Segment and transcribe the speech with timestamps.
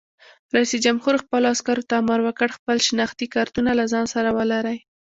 [0.55, 4.77] رئیس جمهور خپلو عسکرو ته امر وکړ؛ خپل شناختي کارتونه له ځان سره ولرئ!